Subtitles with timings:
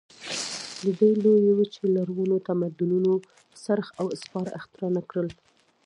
[0.81, 3.13] د دې لویې وچې لرغونو تمدنونو
[3.63, 5.27] څرخ او سپاره اختراع نه کړل.